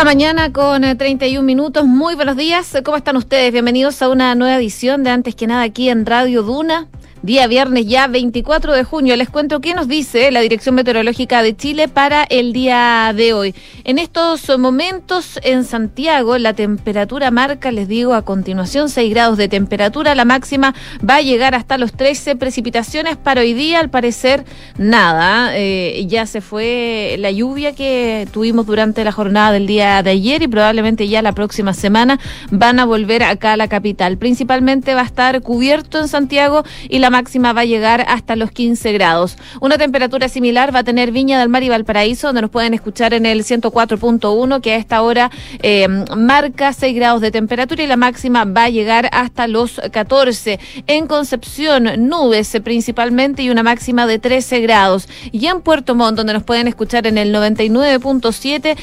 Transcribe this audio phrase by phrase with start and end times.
[0.00, 1.84] la mañana con 31 eh, minutos.
[1.84, 2.74] Muy buenos días.
[2.82, 3.52] ¿Cómo están ustedes?
[3.52, 6.88] Bienvenidos a una nueva edición de Antes que nada aquí en Radio Duna.
[7.22, 9.14] Día viernes ya 24 de junio.
[9.14, 13.54] Les cuento qué nos dice la Dirección Meteorológica de Chile para el día de hoy.
[13.84, 19.48] En estos momentos en Santiago la temperatura marca, les digo a continuación, 6 grados de
[19.48, 20.14] temperatura.
[20.14, 20.74] La máxima
[21.06, 23.80] va a llegar hasta los 13 precipitaciones para hoy día.
[23.80, 24.46] Al parecer
[24.78, 25.50] nada.
[25.58, 30.40] Eh, ya se fue la lluvia que tuvimos durante la jornada del día de ayer
[30.40, 32.18] y probablemente ya la próxima semana
[32.50, 34.16] van a volver acá a la capital.
[34.16, 38.50] Principalmente va a estar cubierto en Santiago y la máxima va a llegar hasta los
[38.50, 39.36] 15 grados.
[39.60, 43.14] Una temperatura similar va a tener Viña del Mar y Valparaíso, donde nos pueden escuchar
[43.14, 45.30] en el 104.1, que a esta hora
[45.62, 50.58] eh, marca 6 grados de temperatura y la máxima va a llegar hasta los 14.
[50.86, 55.08] En Concepción, nubes principalmente y una máxima de 13 grados.
[55.32, 58.76] Y en Puerto Montt, donde nos pueden escuchar en el 99.7,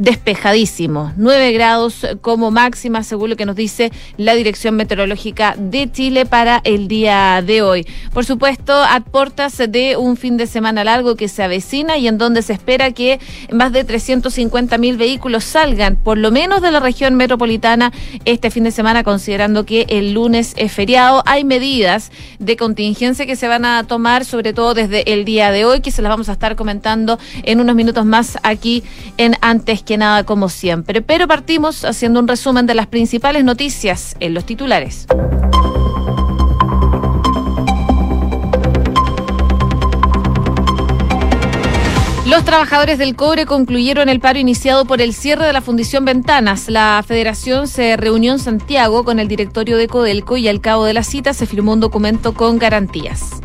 [0.00, 1.12] despejadísimo.
[1.16, 6.62] 9 grados como máxima, según lo que nos dice la Dirección Meteorológica de Chile para
[6.64, 7.86] el día de hoy.
[8.14, 12.16] Por supuesto, a portas de un fin de semana largo que se avecina y en
[12.16, 13.20] donde se espera que
[13.52, 17.92] más de 350 mil vehículos salgan, por lo menos de la región metropolitana,
[18.24, 21.22] este fin de semana, considerando que el lunes es feriado.
[21.26, 25.66] Hay medidas de contingencia que se van a tomar, sobre todo desde el día de
[25.66, 28.82] hoy, que se las vamos a estar comentando en unos minutos más aquí
[29.18, 31.02] en Antes nada como siempre.
[31.02, 35.06] Pero partimos haciendo un resumen de las principales noticias en los titulares.
[42.30, 46.68] Los trabajadores del cobre concluyeron el paro iniciado por el cierre de la Fundición Ventanas.
[46.68, 50.94] La federación se reunió en Santiago con el directorio de Codelco y al cabo de
[50.94, 53.40] la cita se firmó un documento con garantías.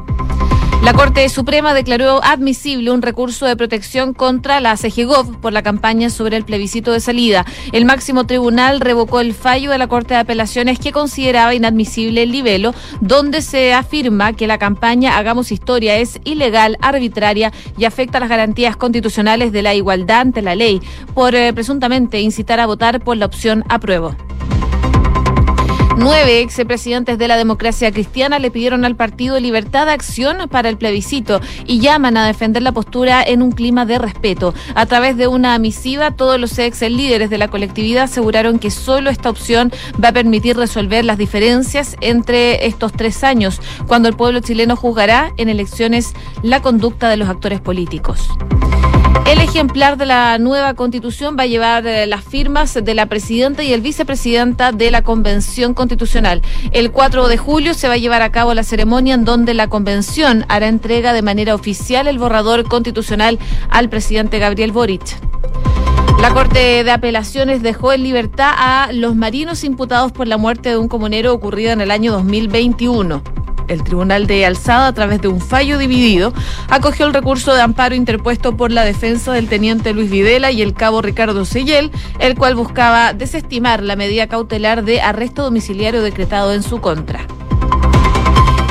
[0.83, 6.09] La Corte Suprema declaró admisible un recurso de protección contra la CGGOV por la campaña
[6.09, 7.45] sobre el plebiscito de salida.
[7.71, 12.31] El máximo tribunal revocó el fallo de la Corte de Apelaciones que consideraba inadmisible el
[12.31, 18.29] libelo, donde se afirma que la campaña Hagamos Historia es ilegal, arbitraria y afecta las
[18.29, 20.81] garantías constitucionales de la igualdad ante la ley,
[21.15, 24.15] por eh, presuntamente incitar a votar por la opción apruebo.
[25.97, 30.77] Nueve expresidentes de la democracia cristiana le pidieron al partido libertad de acción para el
[30.77, 34.53] plebiscito y llaman a defender la postura en un clima de respeto.
[34.75, 39.09] A través de una misiva, todos los ex líderes de la colectividad aseguraron que solo
[39.09, 39.71] esta opción
[40.03, 45.31] va a permitir resolver las diferencias entre estos tres años, cuando el pueblo chileno juzgará
[45.37, 46.13] en elecciones
[46.43, 48.29] la conducta de los actores políticos.
[49.25, 53.63] El ejemplar de la nueva constitución va a llevar eh, las firmas de la presidenta
[53.63, 56.43] y el vicepresidenta de la Convención Constitucional.
[56.71, 59.67] El 4 de julio se va a llevar a cabo la ceremonia en donde la
[59.67, 63.39] convención hará entrega de manera oficial el borrador constitucional
[63.71, 65.17] al presidente Gabriel Boric.
[66.21, 70.77] La Corte de Apelaciones dejó en libertad a los marinos imputados por la muerte de
[70.77, 73.23] un comunero ocurrida en el año 2021
[73.67, 76.33] el Tribunal de Alzada, a través de un fallo dividido,
[76.69, 80.73] acogió el recurso de amparo interpuesto por la defensa del teniente Luis Videla y el
[80.73, 86.63] cabo Ricardo Seyel, el cual buscaba desestimar la medida cautelar de arresto domiciliario decretado en
[86.63, 87.25] su contra.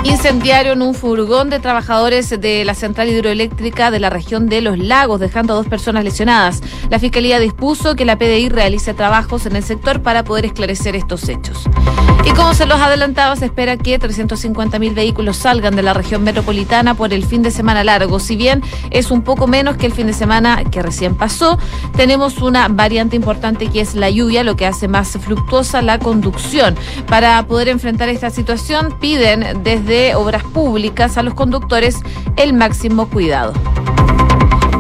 [0.05, 5.19] Incendiaron un furgón de trabajadores de la central hidroeléctrica de la región de Los Lagos,
[5.19, 6.61] dejando a dos personas lesionadas.
[6.91, 11.29] La Fiscalía dispuso que la PDI realice trabajos en el sector para poder esclarecer estos
[11.31, 11.65] hechos.
[12.27, 16.95] Y como se los adelantaba, se espera que 350.000 vehículos salgan de la región metropolitana
[16.95, 18.19] por el fin de semana largo.
[18.19, 21.59] Si bien es un poco menos que el fin de semana que recién pasó,
[21.97, 26.77] tenemos una variante importante que es la lluvia, lo que hace más fluctuosa la conducción.
[27.09, 32.01] Para poder enfrentar esta situación, piden desde obras públicas a los conductores
[32.37, 33.53] el máximo cuidado.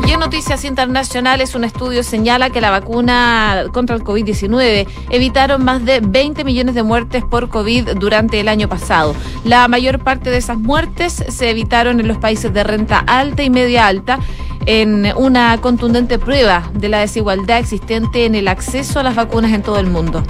[0.06, 5.82] Y en noticias internacionales, un estudio señala que la vacuna contra el COVID-19 evitaron más
[5.84, 9.14] de 20 millones de muertes por COVID durante el año pasado.
[9.44, 13.48] La mayor parte de esas muertes se evitaron en los países de renta alta y
[13.48, 14.18] media alta
[14.66, 19.62] en una contundente prueba de la desigualdad existente en el acceso a las vacunas en
[19.62, 20.22] todo el mundo.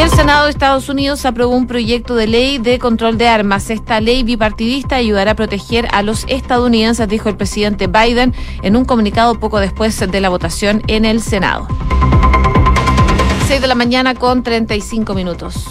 [0.00, 3.68] El Senado de Estados Unidos aprobó un proyecto de ley de control de armas.
[3.68, 8.32] Esta ley bipartidista ayudará a proteger a los estadounidenses, dijo el presidente Biden
[8.62, 11.68] en un comunicado poco después de la votación en el Senado.
[13.46, 15.66] 6 de la mañana con 35 minutos.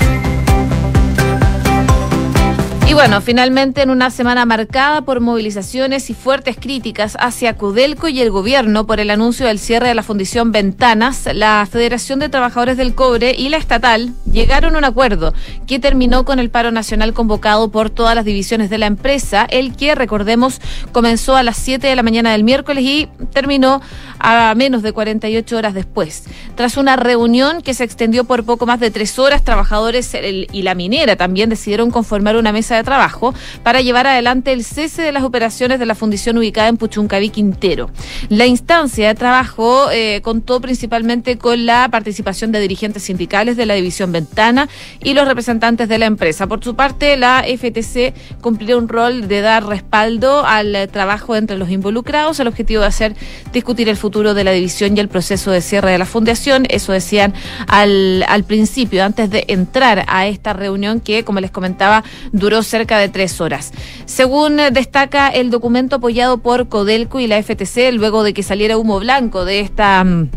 [2.90, 8.20] Y bueno, finalmente en una semana marcada por movilizaciones y fuertes críticas hacia Codelco y
[8.20, 12.78] el gobierno por el anuncio del cierre de la Fundición Ventanas, la Federación de Trabajadores
[12.78, 15.36] del Cobre y la estatal llegaron a un acuerdo
[15.68, 19.76] que terminó con el paro nacional convocado por todas las divisiones de la empresa, el
[19.76, 20.60] que, recordemos,
[20.92, 23.82] comenzó a las 7 de la mañana del miércoles y terminó
[24.18, 26.24] a menos de 48 horas después.
[26.56, 30.12] Tras una reunión que se extendió por poco más de tres horas, trabajadores
[30.52, 33.34] y la minera también decidieron conformar una mesa de trabajo
[33.64, 37.90] para llevar adelante el cese de las operaciones de la fundición ubicada en Puchuncaví, Quintero.
[38.30, 43.74] La instancia de trabajo eh, contó principalmente con la participación de dirigentes sindicales de la
[43.74, 44.70] división Ventana
[45.04, 46.48] y los representantes de la empresa.
[46.48, 51.70] Por su parte, la FTC cumplió un rol de dar respaldo al trabajo entre los
[51.70, 52.40] involucrados.
[52.40, 53.16] El objetivo de hacer
[53.52, 56.66] discutir el futuro de la división y el proceso de cierre de la fundación.
[56.70, 57.34] Eso decían
[57.68, 62.98] al, al principio, antes de entrar a esta reunión que, como les comentaba, duró cerca
[62.98, 63.72] de tres horas.
[64.06, 69.00] Según destaca el documento apoyado por Codelco y la FTC, luego de que saliera humo
[69.00, 70.30] blanco de esta mm,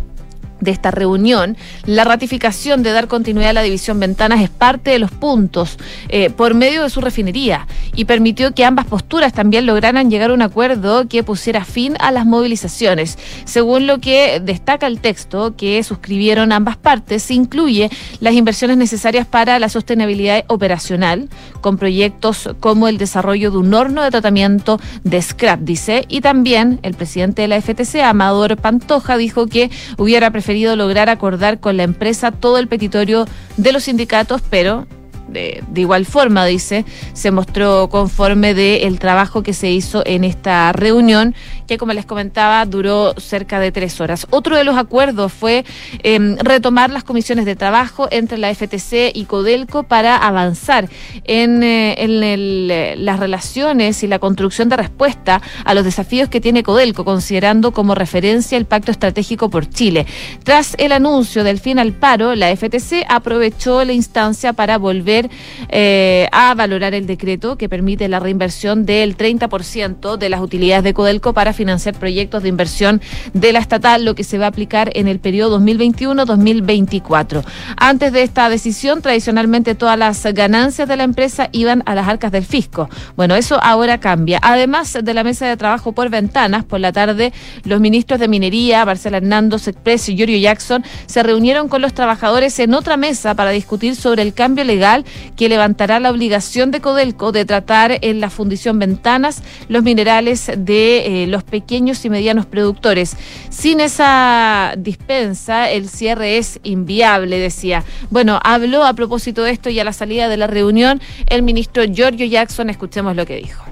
[0.63, 5.01] de esta reunión, la ratificación de dar continuidad a la división Ventanas es parte de
[5.01, 5.77] los puntos
[6.09, 10.35] eh, por medio de su refinería y permitió que ambas posturas también lograran llegar a
[10.35, 13.19] un acuerdo que pusiera fin a las movilizaciones.
[13.45, 19.27] Según lo que destaca el texto que suscribieron ambas partes, se incluye las inversiones necesarias
[19.27, 21.29] para la sostenibilidad operacional,
[21.61, 26.79] con proyectos como el desarrollo de un horno de tratamiento de scrap, dice, y también
[26.83, 31.83] el presidente de la FTC, Amador Pantoja, dijo que hubiera preferido lograr acordar con la
[31.83, 33.27] empresa todo el petitorio
[33.57, 34.87] de los sindicatos, pero
[35.33, 36.85] de, igual forma, dice,
[37.15, 41.35] se mostró conforme del trabajo que se hizo en esta reunión,
[41.67, 44.27] que como les comentaba, duró cerca de tres horas.
[44.31, 45.65] Otro de los acuerdos fue
[46.03, 50.89] em, retomar las comisiones de trabajo entre la FTC y Codelco para avanzar
[51.25, 56.63] en, eh, en las relaciones y la construcción de respuesta a los desafíos que tiene
[56.63, 60.07] Codelco, considerando como referencia el Pacto Estratégico por Chile.
[60.45, 65.31] Tras el anuncio del fin al paro, la FTC aprovechó la instancia para volver
[65.69, 70.95] eh, a valorar el decreto que permite la reinversión del 30% de las utilidades de
[70.95, 73.01] Codelco para financiar proyectos de inversión
[73.33, 77.45] de la estatal, lo que se va a aplicar en el periodo 2021-2024.
[77.77, 82.33] Antes de esta decisión, tradicionalmente todas las ganancias de la empresa iban a las arcas
[82.33, 82.89] del fisco.
[83.17, 84.39] Bueno, eso ahora cambia.
[84.43, 87.33] Además de la mesa de trabajo por ventanas, por la tarde,
[87.65, 92.59] los ministros de Minería, Marcela Hernández Express y Giorgio Jackson, se reunieron con los trabajadores
[92.59, 95.05] en otra mesa para discutir sobre el cambio legal
[95.37, 101.25] que levantará la obligación de Codelco de tratar en la fundición Ventanas los minerales de
[101.25, 103.17] eh, los pequeños y medianos productores.
[103.51, 107.85] Sin esa dispensa, el cierre es inviable, decía.
[108.11, 111.85] Bueno, habló a propósito de esto y a la salida de la reunión el ministro
[111.85, 112.71] Giorgio Jackson.
[112.71, 113.65] Escuchemos lo que dijo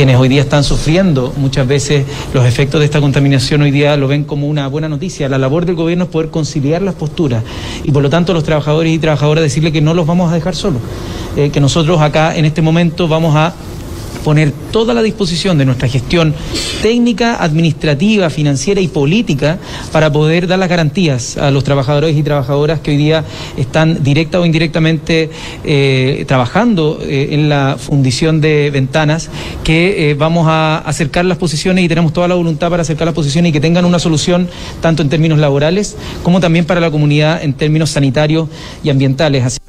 [0.00, 4.08] quienes hoy día están sufriendo muchas veces los efectos de esta contaminación hoy día lo
[4.08, 5.28] ven como una buena noticia.
[5.28, 7.44] La labor del gobierno es poder conciliar las posturas
[7.84, 10.56] y por lo tanto los trabajadores y trabajadoras decirle que no los vamos a dejar
[10.56, 10.80] solos,
[11.36, 13.52] eh, que nosotros acá en este momento vamos a
[14.24, 16.34] poner toda la disposición de nuestra gestión
[16.82, 19.58] técnica, administrativa, financiera y política
[19.92, 23.24] para poder dar las garantías a los trabajadores y trabajadoras que hoy día
[23.56, 25.30] están directa o indirectamente
[25.64, 29.30] eh, trabajando eh, en la fundición de ventanas,
[29.64, 33.14] que eh, vamos a acercar las posiciones y tenemos toda la voluntad para acercar las
[33.14, 34.48] posiciones y que tengan una solución
[34.80, 38.48] tanto en términos laborales como también para la comunidad en términos sanitarios
[38.82, 39.60] y ambientales.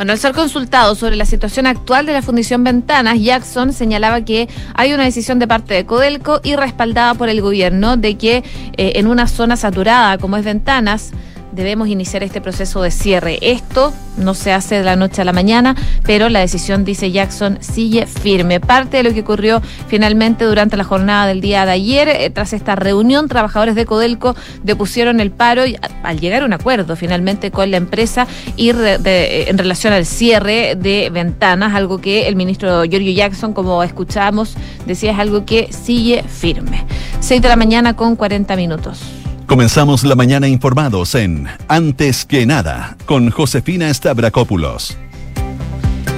[0.00, 4.48] Bueno, al ser consultado sobre la situación actual de la Fundición Ventanas, Jackson señalaba que
[4.72, 8.36] hay una decisión de parte de Codelco y respaldada por el gobierno de que
[8.78, 11.10] eh, en una zona saturada como es Ventanas,
[11.52, 13.38] debemos iniciar este proceso de cierre.
[13.40, 17.58] Esto no se hace de la noche a la mañana, pero la decisión, dice Jackson,
[17.60, 18.60] sigue firme.
[18.60, 22.52] Parte de lo que ocurrió finalmente durante la jornada del día de ayer, eh, tras
[22.52, 27.50] esta reunión, trabajadores de Codelco depusieron el paro y, al llegar a un acuerdo finalmente
[27.50, 28.26] con la empresa
[28.56, 34.54] y en relación al cierre de ventanas, algo que el ministro Giorgio Jackson, como escuchamos,
[34.86, 36.84] decía es algo que sigue firme.
[37.20, 39.19] Seis de la mañana con 40 minutos.
[39.50, 44.96] Comenzamos la mañana informados en Antes que nada con Josefina Stavrakopoulos.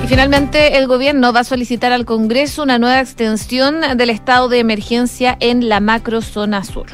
[0.05, 4.59] Y finalmente el gobierno va a solicitar al Congreso una nueva extensión del estado de
[4.59, 6.89] emergencia en la macrozona sur.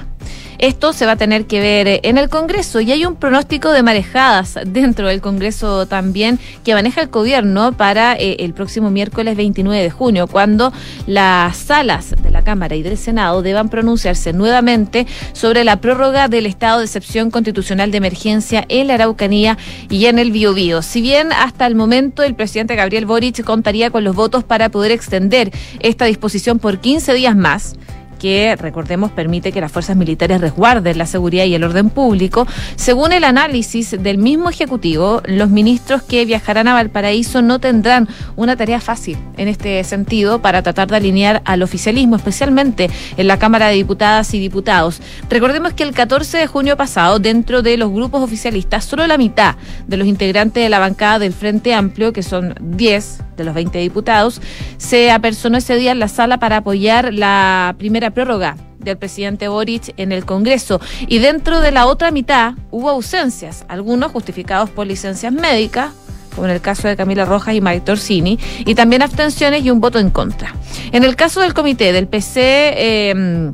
[0.58, 3.70] Esto se va a tener que ver eh, en el Congreso y hay un pronóstico
[3.70, 9.36] de marejadas dentro del Congreso también que maneja el gobierno para eh, el próximo miércoles
[9.36, 10.72] 29 de junio, cuando
[11.06, 16.46] las salas de la Cámara y del Senado deban pronunciarse nuevamente sobre la prórroga del
[16.46, 20.82] estado de excepción constitucional de emergencia en la Araucanía y en el Biobío.
[20.82, 24.90] Si bien hasta el momento el presidente Gabriel Boric contaría con los votos para poder
[24.90, 27.76] extender esta disposición por 15 días más,
[28.18, 32.46] que, recordemos, permite que las fuerzas militares resguarden la seguridad y el orden público.
[32.76, 38.56] Según el análisis del mismo Ejecutivo, los ministros que viajarán a Valparaíso no tendrán una
[38.56, 43.68] tarea fácil en este sentido para tratar de alinear al oficialismo, especialmente en la Cámara
[43.68, 45.00] de Diputadas y Diputados.
[45.30, 49.56] Recordemos que el 14 de junio pasado, dentro de los grupos oficialistas, solo la mitad
[49.87, 53.78] de los integrantes de la bancada del Frente Amplio, que son 10 de los 20
[53.78, 54.42] diputados,
[54.76, 59.95] se apersonó ese día en la sala para apoyar la primera prórroga del presidente Boric
[59.97, 60.80] en el Congreso.
[61.07, 65.92] Y dentro de la otra mitad hubo ausencias, algunos justificados por licencias médicas,
[66.35, 69.80] como en el caso de Camila Rojas y Mike Torsini, y también abstenciones y un
[69.80, 70.54] voto en contra.
[70.92, 73.52] En el caso del comité del PC, eh,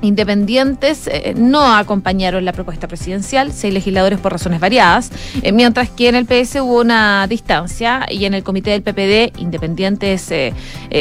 [0.00, 5.10] Independientes eh, no acompañaron la propuesta presidencial, seis legisladores por razones variadas,
[5.42, 9.38] eh, mientras que en el PS hubo una distancia y en el comité del PPD,
[9.40, 10.54] independientes, eh,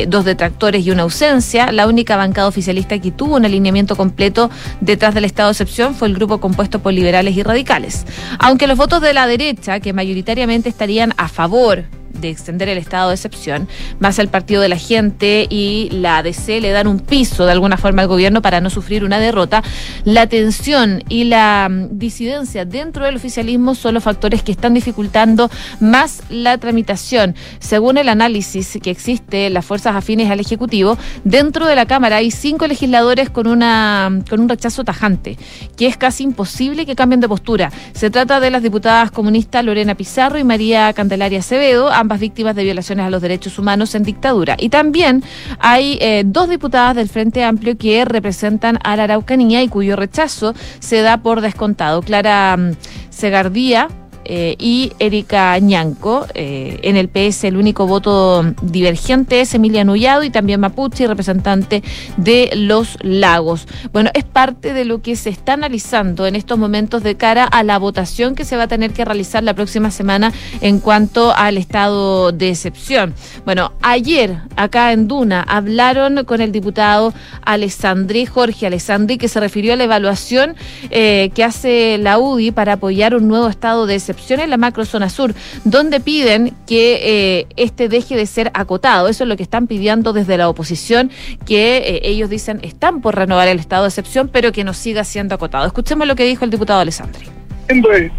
[0.08, 1.72] dos detractores y una ausencia.
[1.72, 4.50] La única bancada oficialista que tuvo un alineamiento completo
[4.82, 8.06] detrás del estado de excepción fue el grupo compuesto por liberales y radicales.
[8.40, 11.86] Aunque los votos de la derecha, que mayoritariamente estarían a favor
[12.20, 13.68] de extender el estado de excepción,
[14.00, 17.78] más el Partido de la Gente y la ADC le dan un piso de alguna
[17.78, 19.64] forma al gobierno para no sufrir una derrota.
[20.04, 25.50] La tensión y la mm, disidencia dentro del oficialismo son los factores que están dificultando
[25.80, 27.36] más la tramitación.
[27.60, 32.32] Según el análisis que existe, las fuerzas afines al Ejecutivo, dentro de la Cámara hay
[32.32, 35.38] cinco legisladores con, una, con un rechazo tajante,
[35.76, 37.72] que es casi imposible que cambien de postura.
[37.94, 43.06] Se trata de las diputadas comunistas Lorena Pizarro y María Candelaria Acevedo, víctimas de violaciones
[43.06, 44.56] a los derechos humanos en dictadura.
[44.58, 45.24] Y también
[45.60, 50.54] hay eh, dos diputadas del Frente Amplio que representan a la Araucanía y cuyo rechazo
[50.80, 52.02] se da por descontado.
[52.02, 52.72] Clara mm,
[53.18, 53.88] Segardía
[54.30, 56.28] eh, y Erika Ñanco.
[56.34, 61.82] Eh, en el PS el único voto divergente es Emilia Nullado y también Mapuche, representante
[62.18, 63.68] de los lagos.
[63.94, 67.64] Bueno, es parte de lo que se está analizando en estos momentos de cara a
[67.64, 71.58] la votación que se va a tener que realizar la próxima semana en cuanto al
[71.58, 73.14] estado de excepción.
[73.46, 77.14] Bueno, ayer acá en Duna hablaron con el diputado
[77.46, 80.58] Alessandri, Jorge Alessandri, que se refirió a la evaluación
[80.90, 85.10] eh, que hace la UDI para apoyar un nuevo estado de excepción en la macrozona
[85.10, 85.34] sur,
[85.64, 89.08] donde piden que eh, este deje de ser acotado.
[89.08, 91.12] Eso es lo que están pidiendo desde la oposición,
[91.46, 95.04] que eh, ellos dicen están por renovar el estado de excepción, pero que no siga
[95.04, 95.66] siendo acotado.
[95.66, 97.26] Escuchemos lo que dijo el diputado Alessandri.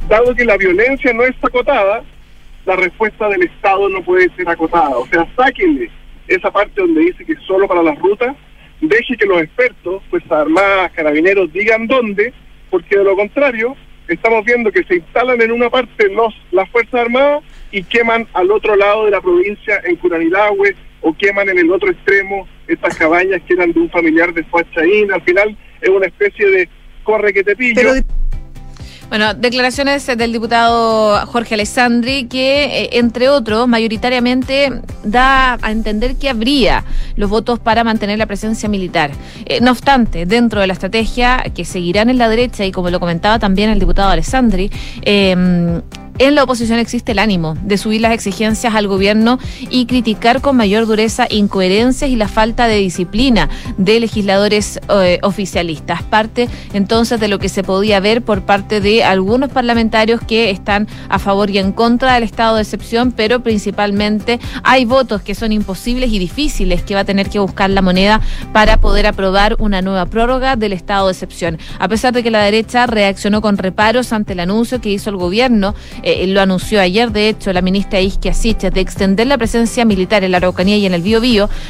[0.09, 2.03] Dado que la violencia no es acotada,
[2.67, 4.91] la respuesta del Estado no puede ser acotada.
[4.91, 5.91] O sea, sáquenle
[6.27, 8.37] esa parte donde dice que solo para las rutas,
[8.81, 12.33] deje que los expertos, pues armadas, carabineros, digan dónde,
[12.71, 13.75] porque de lo contrario,
[14.09, 18.51] estamos viendo que se instalan en una parte los las Fuerzas Armadas y queman al
[18.51, 23.41] otro lado de la provincia en Curanilagüe o queman en el otro extremo estas cabañas
[23.47, 25.13] que eran de un familiar de Fuachaín.
[25.13, 26.69] Al final es una especie de
[27.05, 27.93] corre que te pillo.
[29.09, 36.29] Bueno, declaraciones del diputado Jorge Alessandri, que, eh, entre otros, mayoritariamente da a entender que
[36.29, 36.85] habría
[37.17, 39.11] los votos para mantener la presencia militar.
[39.47, 43.01] Eh, no obstante, dentro de la estrategia que seguirán en la derecha, y como lo
[43.01, 45.81] comentaba también el diputado Alessandri, eh,
[46.19, 49.39] en la oposición existe el ánimo de subir las exigencias al gobierno
[49.71, 56.03] y criticar con mayor dureza incoherencias y la falta de disciplina de legisladores eh, oficialistas.
[56.03, 60.89] Parte entonces de lo que se podía ver por parte de algunos parlamentarios que están
[61.09, 65.53] a favor y en contra del estado de excepción, pero principalmente hay votos que son
[65.53, 68.21] imposibles y difíciles que va a tener que buscar la moneda
[68.53, 71.59] para poder aprobar una nueva prórroga del estado de excepción.
[71.79, 75.17] A pesar de que la derecha reaccionó con reparos ante el anuncio que hizo el
[75.17, 75.75] gobierno,
[76.27, 80.33] lo anunció ayer, de hecho, la ministra Isquia Siches, de extender la presencia militar en
[80.33, 81.19] la Araucanía y en el Bío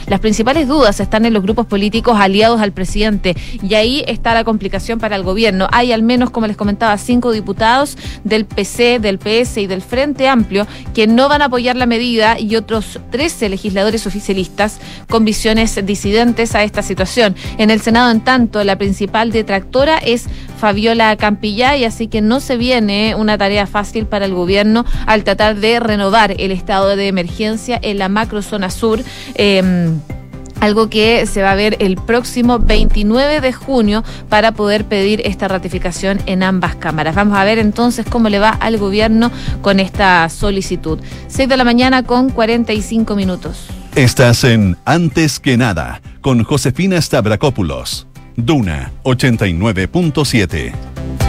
[0.06, 4.44] las principales dudas están en los grupos políticos aliados al presidente y ahí está la
[4.44, 5.68] complicación para el gobierno.
[5.72, 10.28] Hay al menos, como les comentaba, cinco diputados del PC, del PS y del Frente
[10.28, 15.78] Amplio que no van a apoyar la medida y otros 13 legisladores oficialistas con visiones
[15.84, 17.34] disidentes a esta situación.
[17.58, 20.26] En el Senado, en tanto, la principal detractora es
[20.58, 25.24] Fabiola Campillá y así que no se viene una tarea fácil para el gobierno al
[25.24, 29.00] tratar de renovar el estado de emergencia en la macrozona sur.
[29.34, 29.98] Em,
[30.60, 35.48] algo que se va a ver el próximo 29 de junio para poder pedir esta
[35.48, 37.14] ratificación en ambas cámaras.
[37.14, 39.30] Vamos a ver entonces cómo le va al gobierno
[39.62, 40.98] con esta solicitud.
[41.28, 43.66] 6 de la mañana con 45 minutos.
[43.94, 48.06] Estás en Antes que nada con Josefina Stavrakopoulos.
[48.36, 51.27] Duna 89.7.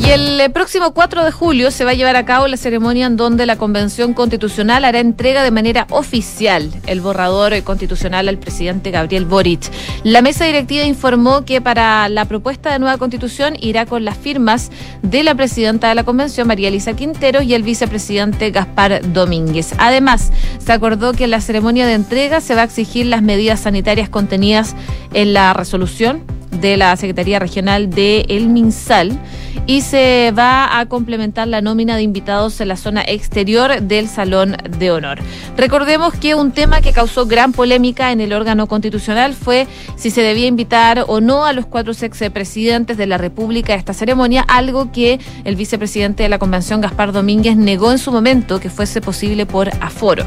[0.00, 3.06] Y el eh, próximo 4 de julio se va a llevar a cabo la ceremonia
[3.06, 8.92] en donde la Convención Constitucional hará entrega de manera oficial el borrador constitucional al presidente
[8.92, 9.60] Gabriel Boric.
[10.04, 14.70] La mesa directiva informó que para la propuesta de nueva constitución irá con las firmas
[15.02, 19.74] de la presidenta de la Convención, María Elisa Quintero, y el vicepresidente Gaspar Domínguez.
[19.78, 20.30] Además,
[20.64, 24.08] se acordó que en la ceremonia de entrega se va a exigir las medidas sanitarias
[24.08, 24.76] contenidas
[25.12, 26.22] en la resolución
[26.60, 29.18] de la Secretaría Regional de El Minsal
[29.66, 34.56] y se va a complementar la nómina de invitados en la zona exterior del Salón
[34.78, 35.18] de Honor.
[35.56, 40.22] Recordemos que un tema que causó gran polémica en el órgano constitucional fue si se
[40.22, 44.92] debía invitar o no a los cuatro expresidentes de la República a esta ceremonia, algo
[44.92, 49.46] que el vicepresidente de la Convención, Gaspar Domínguez, negó en su momento que fuese posible
[49.46, 50.24] por aforo.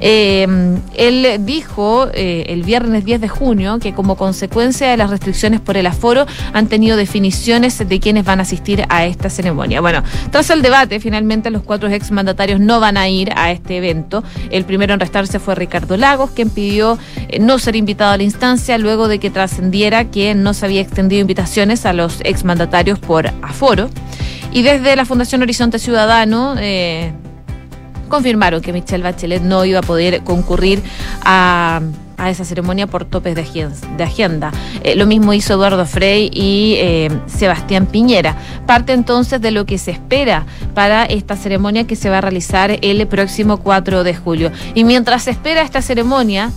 [0.00, 0.46] Eh,
[0.96, 5.76] él dijo eh, el viernes 10 de junio que como consecuencia de las restricciones por
[5.76, 8.53] el aforo han tenido definiciones de quienes van a asistir
[8.88, 9.80] a esta ceremonia.
[9.80, 14.22] Bueno, tras el debate, finalmente los cuatro exmandatarios no van a ir a este evento.
[14.50, 18.22] El primero en restarse fue Ricardo Lagos, quien pidió eh, no ser invitado a la
[18.22, 23.26] instancia luego de que trascendiera que no se había extendido invitaciones a los exmandatarios por
[23.42, 23.90] aforo.
[24.52, 27.12] Y desde la Fundación Horizonte Ciudadano, eh,
[28.08, 30.82] confirmaron que Michelle Bachelet no iba a poder concurrir
[31.22, 31.80] a,
[32.18, 34.52] esa ceremonia por topes de agenda.
[34.82, 38.36] Eh, lo mismo hizo Eduardo Frey y eh, Sebastián Piñera.
[38.66, 42.78] Parte entonces de lo que se espera para esta ceremonia que se va a realizar
[42.80, 44.52] el próximo 4 de julio.
[44.74, 46.50] Y mientras se espera esta ceremonia,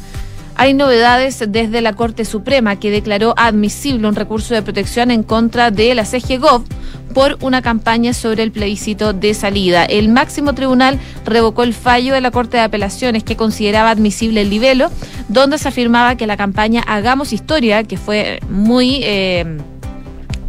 [0.57, 5.69] hay novedades desde la Corte Suprema que declaró admisible un recurso de protección en contra
[5.69, 6.65] de la CGGOV
[7.13, 9.85] por una campaña sobre el plebiscito de salida.
[9.85, 14.49] El máximo tribunal revocó el fallo de la Corte de Apelaciones que consideraba admisible el
[14.49, 14.89] libelo,
[15.29, 18.99] donde se afirmaba que la campaña Hagamos Historia, que fue muy...
[19.03, 19.57] Eh,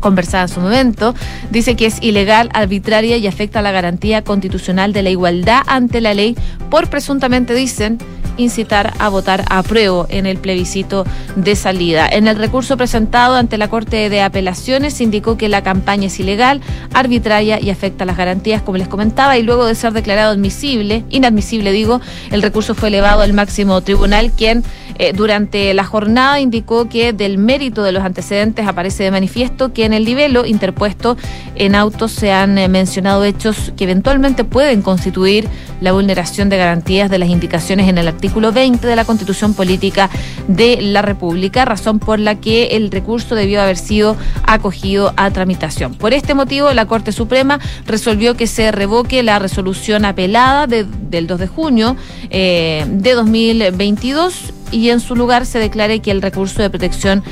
[0.01, 1.13] conversada en su momento,
[1.51, 6.01] dice que es ilegal, arbitraria y afecta a la garantía constitucional de la igualdad ante
[6.01, 6.37] la ley
[6.71, 7.99] por presuntamente, dicen,
[8.39, 11.05] incitar a votar a prueba en el plebiscito
[11.37, 12.09] de salida.
[12.11, 16.61] En el recurso presentado ante la Corte de Apelaciones indicó que la campaña es ilegal,
[16.95, 21.73] arbitraria y afecta las garantías, como les comentaba, y luego de ser declarado admisible, inadmisible
[21.73, 24.65] digo, el recurso fue elevado al máximo tribunal, quien
[24.99, 29.85] eh, durante la jornada indicó que del mérito de los antecedentes aparece de manifiesto que
[29.85, 31.17] en el libelo interpuesto
[31.55, 35.49] en autos se han eh, mencionado hechos que eventualmente pueden constituir
[35.81, 40.11] la vulneración de garantías de las indicaciones en el artículo 20 de la Constitución Política
[40.49, 45.95] de la República, razón por la que el recurso debió haber sido acogido a tramitación.
[45.95, 51.39] Por este motivo, la Corte Suprema resolvió que se revoque la resolución apelada del 2
[51.39, 51.97] de junio
[52.31, 57.23] eh, de 2022 y en su lugar se declare que el recurso de protección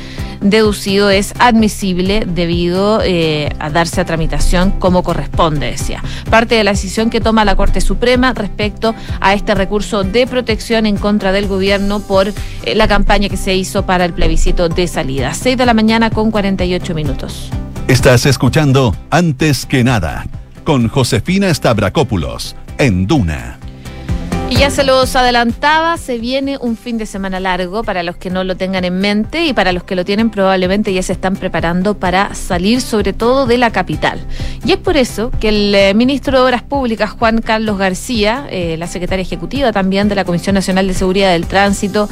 [0.41, 6.03] deducido es admisible debido eh, a darse a tramitación como corresponde, decía.
[6.31, 10.87] Parte de la decisión que toma la Corte Suprema respecto a este recurso de protección
[10.87, 14.87] en contra del gobierno por eh, la campaña que se hizo para el plebiscito de
[14.89, 15.35] salida.
[15.35, 17.51] 6 de la mañana con 48 minutos.
[17.89, 20.27] Estás escuchando Antes que nada
[20.65, 23.59] con Josefina Stavrakopoulos en Duna.
[24.49, 28.31] Y ya se los adelantaba, se viene un fin de semana largo para los que
[28.31, 31.35] no lo tengan en mente y para los que lo tienen probablemente ya se están
[31.35, 34.21] preparando para salir sobre todo de la capital.
[34.65, 38.77] Y es por eso que el eh, ministro de Obras Públicas, Juan Carlos García, eh,
[38.79, 42.09] la secretaria ejecutiva también de la Comisión Nacional de Seguridad del Tránsito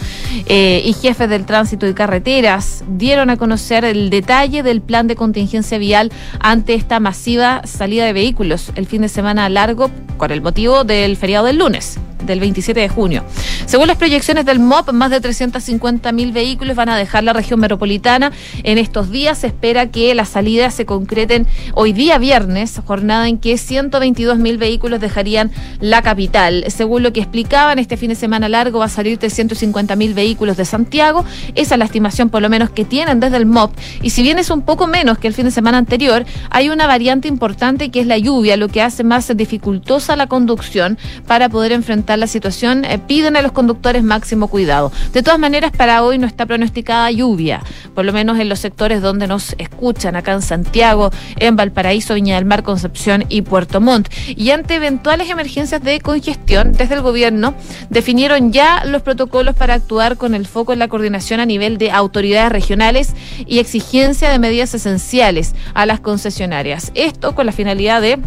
[0.46, 5.14] eh, y jefes del tránsito y carreteras dieron a conocer el detalle del plan de
[5.14, 10.42] contingencia vial ante esta masiva salida de vehículos el fin de semana largo con el
[10.42, 13.24] motivo del feriado del lunes del 27 de junio.
[13.66, 17.60] Según las proyecciones del MOP, más de 350 mil vehículos van a dejar la región
[17.60, 18.32] metropolitana.
[18.62, 23.38] En estos días se espera que las salidas se concreten hoy día viernes, jornada en
[23.38, 26.64] que 122 mil vehículos dejarían la capital.
[26.68, 30.56] Según lo que explicaban, este fin de semana largo va a salir 350 mil vehículos
[30.56, 31.24] de Santiago.
[31.54, 33.72] Esa es la estimación por lo menos que tienen desde el MOP.
[34.02, 36.86] Y si bien es un poco menos que el fin de semana anterior, hay una
[36.86, 41.72] variante importante que es la lluvia, lo que hace más dificultosa la conducción para poder
[41.72, 44.92] enfrentar la situación, eh, piden a los conductores máximo cuidado.
[45.12, 47.62] De todas maneras, para hoy no está pronosticada lluvia,
[47.94, 52.36] por lo menos en los sectores donde nos escuchan, acá en Santiago, en Valparaíso, Viña
[52.36, 54.08] del Mar, Concepción y Puerto Montt.
[54.28, 57.54] Y ante eventuales emergencias de congestión, desde el gobierno
[57.90, 61.90] definieron ya los protocolos para actuar con el foco en la coordinación a nivel de
[61.90, 63.14] autoridades regionales
[63.46, 66.90] y exigencia de medidas esenciales a las concesionarias.
[66.94, 68.18] Esto con la finalidad de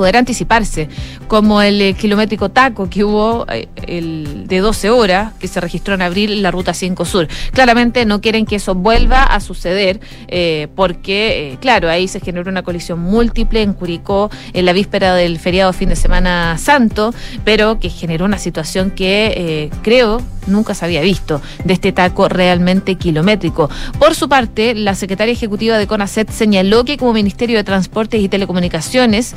[0.00, 0.88] poder anticiparse,
[1.28, 5.92] como el eh, kilométrico taco que hubo eh, el de 12 horas que se registró
[5.92, 7.28] en abril en la ruta 5 Sur.
[7.52, 12.62] Claramente no quieren que eso vuelva a suceder eh, porque, claro, ahí se generó una
[12.62, 17.12] colisión múltiple en Curicó en la víspera del feriado fin de semana santo,
[17.44, 22.96] pero que generó una situación que creo nunca se había visto de este taco realmente
[22.96, 23.70] kilométrico.
[23.98, 28.28] Por su parte, la secretaria ejecutiva de CONACET señaló que como Ministerio de Transportes y
[28.28, 29.34] Telecomunicaciones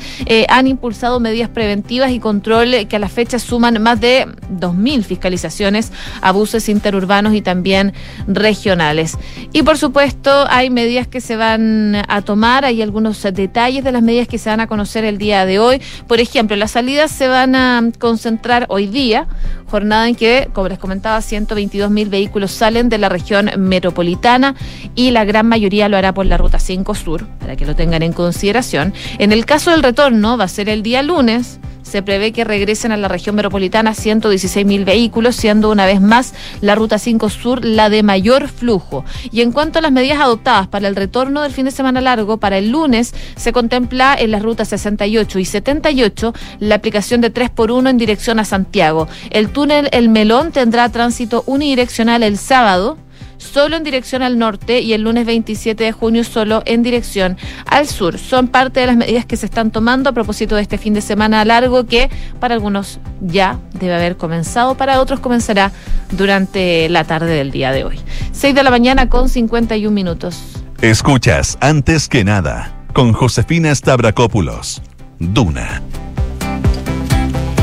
[0.54, 5.90] han impulsado medidas preventivas y control que a la fecha suman más de 2.000 fiscalizaciones
[6.20, 7.92] a buses interurbanos y también
[8.28, 9.18] regionales.
[9.52, 14.02] Y por supuesto, hay medidas que se van a tomar, hay algunos detalles de las
[14.02, 15.82] medidas que se van a conocer el día de hoy.
[16.06, 19.26] Por ejemplo, las salidas se van a concentrar hoy día,
[19.66, 24.54] jornada en que, como les comentaba, 122 mil vehículos salen de la región metropolitana
[24.94, 28.02] y la gran mayoría lo hará por la ruta 5 Sur, para que lo tengan
[28.02, 28.94] en consideración.
[29.18, 33.08] En el caso del retorno, va el día lunes se prevé que regresen a la
[33.08, 38.02] región metropolitana 116 mil vehículos, siendo una vez más la Ruta 5 Sur la de
[38.02, 39.04] mayor flujo.
[39.30, 42.38] Y en cuanto a las medidas adoptadas para el retorno del fin de semana largo,
[42.38, 47.50] para el lunes se contempla en las rutas 68 y 78 la aplicación de 3
[47.50, 49.06] por 1 en dirección a Santiago.
[49.30, 52.98] El túnel El Melón tendrá tránsito unidireccional el sábado
[53.44, 57.86] solo en dirección al norte y el lunes 27 de junio solo en dirección al
[57.86, 58.18] sur.
[58.18, 61.00] Son parte de las medidas que se están tomando a propósito de este fin de
[61.00, 65.72] semana largo que para algunos ya debe haber comenzado, para otros comenzará
[66.10, 68.00] durante la tarde del día de hoy.
[68.32, 70.40] 6 de la mañana con 51 minutos.
[70.80, 74.82] Escuchas antes que nada con Josefina Stavrakopoulos.
[75.18, 75.82] Duna.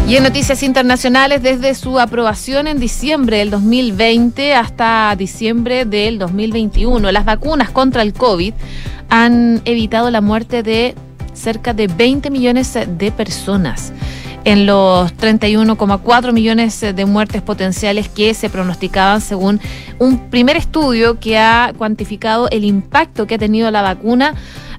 [0.07, 7.11] Y en noticias internacionales, desde su aprobación en diciembre del 2020 hasta diciembre del 2021,
[7.11, 8.53] las vacunas contra el COVID
[9.09, 10.95] han evitado la muerte de
[11.33, 13.93] cerca de 20 millones de personas.
[14.43, 19.61] En los 31,4 millones de muertes potenciales que se pronosticaban según
[19.99, 24.33] un primer estudio que ha cuantificado el impacto que ha tenido la vacuna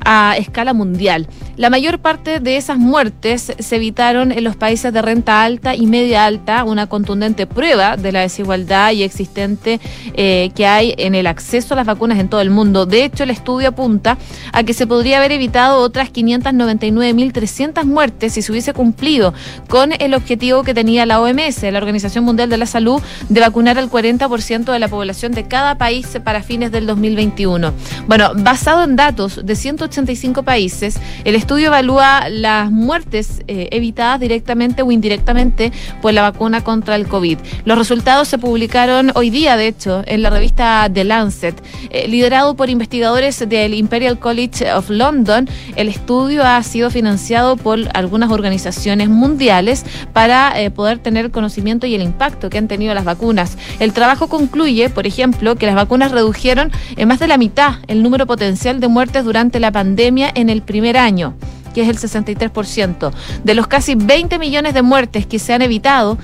[0.04, 1.28] a escala mundial.
[1.56, 5.86] La mayor parte de esas muertes se evitaron en los países de renta alta y
[5.86, 9.78] media alta, una contundente prueba de la desigualdad y existente
[10.14, 12.86] eh, que hay en el acceso a las vacunas en todo el mundo.
[12.86, 14.18] De hecho, el estudio apunta
[14.52, 19.34] a que se podría haber evitado otras 599.300 muertes si se hubiese cumplido
[19.68, 23.78] con el objetivo que tenía la OMS, la Organización Mundial de la Salud, de vacunar
[23.78, 27.72] al 40% de la población de cada país para fines del 2021.
[28.08, 34.18] Bueno, basado en datos de 180 85 países, el estudio evalúa las muertes eh, evitadas
[34.20, 37.38] directamente o indirectamente por la vacuna contra el COVID.
[37.66, 41.62] Los resultados se publicaron hoy día, de hecho, en la revista The Lancet.
[41.90, 47.78] Eh, liderado por investigadores del Imperial College of London, el estudio ha sido financiado por
[47.92, 53.04] algunas organizaciones mundiales para eh, poder tener conocimiento y el impacto que han tenido las
[53.04, 53.58] vacunas.
[53.78, 58.02] El trabajo concluye, por ejemplo, que las vacunas redujeron en más de la mitad el
[58.02, 61.34] número potencial de muertes durante la pandemia pandemia en el primer año
[61.74, 63.12] que es el 63%.
[63.44, 66.18] De los casi 20 millones de muertes que se han evitado,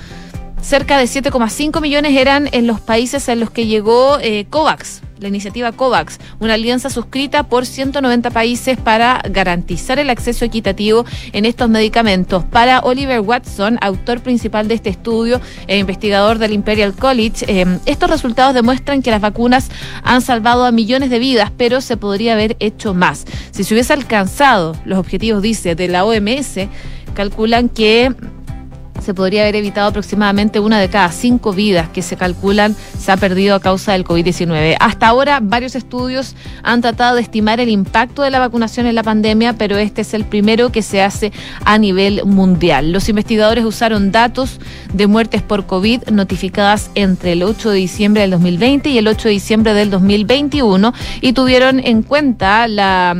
[0.62, 5.28] cerca de 7,5 millones eran en los países en los que llegó eh, COVAX, la
[5.28, 11.68] iniciativa COVAX, una alianza suscrita por 190 países para garantizar el acceso equitativo en estos
[11.68, 12.44] medicamentos.
[12.44, 18.10] Para Oliver Watson, autor principal de este estudio e investigador del Imperial College, eh, estos
[18.10, 19.70] resultados demuestran que las vacunas
[20.02, 23.24] han salvado a millones de vidas, pero se podría haber hecho más.
[23.50, 26.68] Si se hubiese alcanzado los objetivos, dice, de la OMS,
[27.14, 28.14] calculan que
[29.08, 33.16] se podría haber evitado aproximadamente una de cada cinco vidas que se calculan se ha
[33.16, 34.76] perdido a causa del COVID-19.
[34.78, 39.02] Hasta ahora, varios estudios han tratado de estimar el impacto de la vacunación en la
[39.02, 41.32] pandemia, pero este es el primero que se hace
[41.64, 42.92] a nivel mundial.
[42.92, 44.60] Los investigadores usaron datos
[44.92, 49.28] de muertes por COVID notificadas entre el 8 de diciembre del 2020 y el 8
[49.28, 50.92] de diciembre del 2021
[51.22, 53.16] y tuvieron en cuenta la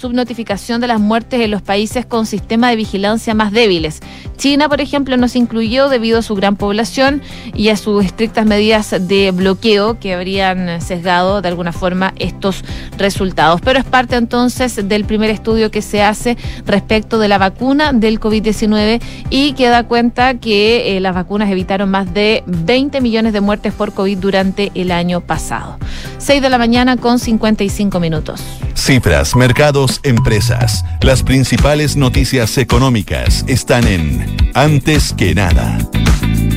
[0.00, 4.00] subnotificación de las muertes en los países con sistema de vigilancia más débiles.
[4.38, 7.20] China, por ejemplo, no se incluyó debido a su gran población
[7.54, 12.64] y a sus estrictas medidas de bloqueo que habrían sesgado de alguna forma estos
[12.96, 13.60] resultados.
[13.60, 18.18] Pero es parte entonces del primer estudio que se hace respecto de la vacuna del
[18.18, 23.42] COVID-19 y que da cuenta que eh, las vacunas evitaron más de 20 millones de
[23.42, 25.78] muertes por COVID durante el año pasado.
[26.16, 28.40] 6 de la mañana con 55 minutos.
[28.74, 30.84] Cifras, mercados empresas.
[31.00, 35.78] Las principales noticias económicas están en Antes que nada.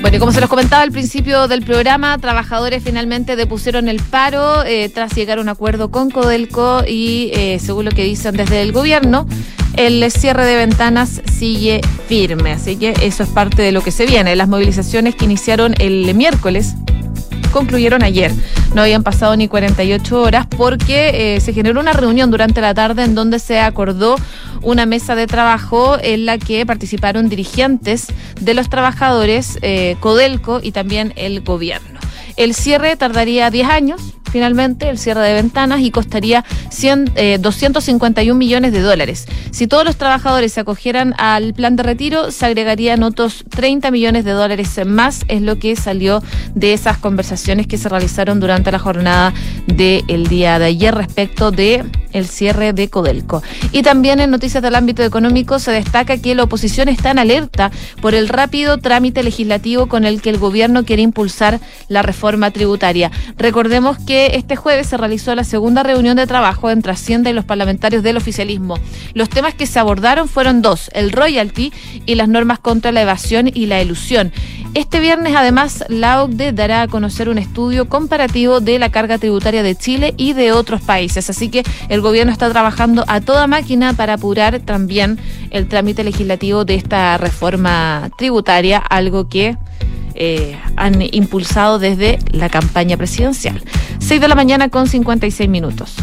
[0.02, 4.64] Bueno, y como se los comentaba al principio del programa, trabajadores finalmente depusieron el paro
[4.66, 8.62] eh, tras llegar a un acuerdo con Codelco y, eh, según lo que dicen desde
[8.62, 9.26] el gobierno,
[9.78, 14.06] el cierre de ventanas sigue firme, así que eso es parte de lo que se
[14.06, 14.36] viene.
[14.36, 16.76] Las movilizaciones que iniciaron el miércoles
[17.54, 18.34] concluyeron ayer.
[18.74, 23.04] No habían pasado ni 48 horas porque eh, se generó una reunión durante la tarde
[23.04, 24.16] en donde se acordó
[24.62, 28.08] una mesa de trabajo en la que participaron dirigentes
[28.42, 32.00] de los trabajadores, eh, Codelco y también el gobierno.
[32.36, 38.38] El cierre tardaría 10 años, finalmente el cierre de ventanas y costaría 100, 251 eh,
[38.38, 39.28] millones de dólares.
[39.52, 44.26] Si todos los trabajadores se acogieran al plan de retiro, se agregarían otros 30 millones
[44.26, 46.24] de dólares más, es lo que salió
[46.56, 49.34] de esas conversaciones que se realizaron durante la jornada
[49.68, 53.44] del día de ayer respecto de el cierre de Codelco.
[53.72, 57.72] Y también en noticias del ámbito económico se destaca que la oposición está en alerta
[58.02, 63.12] por el rápido trámite legislativo con el que el gobierno quiere impulsar la reforma tributaria.
[63.38, 67.46] Recordemos que este jueves se realizó la segunda reunión de trabajo entre Hacienda y los
[67.46, 68.78] parlamentarios del oficialismo.
[69.14, 71.74] Los temas que se abordaron fueron dos, el royalty
[72.06, 74.32] y las normas contra la evasión y la ilusión.
[74.74, 79.62] Este viernes, además, la OCDE dará a conocer un estudio comparativo de la carga tributaria
[79.62, 81.30] de Chile y de otros países.
[81.30, 86.66] Así que el gobierno está trabajando a toda máquina para apurar también el trámite legislativo
[86.66, 89.58] de esta reforma tributaria, algo que
[90.14, 93.62] eh, han impulsado desde la campaña presidencial.
[94.00, 95.96] 6 de la mañana con 56 minutos.